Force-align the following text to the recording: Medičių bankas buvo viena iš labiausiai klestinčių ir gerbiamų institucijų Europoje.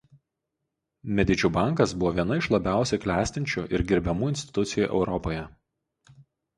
Medičių 1.19 1.51
bankas 1.57 1.93
buvo 2.05 2.15
viena 2.17 2.39
iš 2.41 2.49
labiausiai 2.55 3.03
klestinčių 3.05 3.69
ir 3.77 3.87
gerbiamų 3.95 4.35
institucijų 4.35 4.93
Europoje. 4.93 5.49